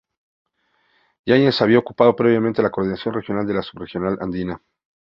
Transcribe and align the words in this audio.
Yañez 1.27 1.61
había 1.61 1.77
ocupado 1.77 2.15
previamente 2.15 2.63
la 2.63 2.71
coordinación 2.71 3.13
regional 3.13 3.45
de 3.45 3.53
la 3.53 3.61
subregional 3.61 4.17
andina. 4.19 4.59